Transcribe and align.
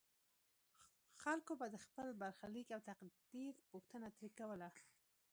خلکو 1.21 1.51
به 1.59 1.67
د 1.73 1.75
خپل 1.85 2.07
برخلیک 2.21 2.67
او 2.75 2.81
تقدیر 2.89 3.53
پوښتنه 3.71 4.07
ترې 4.15 4.29
کوله. 4.39 4.69